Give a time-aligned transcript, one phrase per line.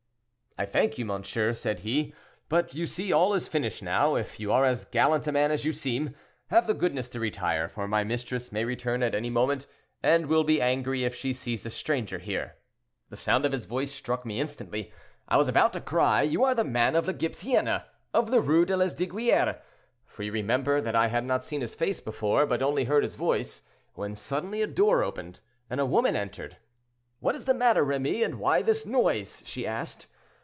[0.57, 2.13] 'I thank you, monsieur,' said he;
[2.49, 5.63] 'but you see all is finished now; if you are as gallant a man as
[5.63, 6.13] you seem,
[6.47, 9.65] have the goodness to retire, for my mistress may return at any moment,
[10.03, 12.57] and will be angry if she sees a stranger here.'
[13.09, 14.91] "The sound of his voice struck me instantly.
[15.25, 18.75] I was about to cry, 'You are the man of La Gypecienne—of the Rue de
[18.75, 19.61] Lesdiguieres!'
[20.05, 23.15] for you remember that I had not seen his face before, but only heard his
[23.15, 23.63] voice,
[23.93, 25.39] when suddenly a door opened,
[25.69, 26.57] and a woman entered.
[27.21, 30.07] 'What is the matter, Remy, and why this noise?' she asked.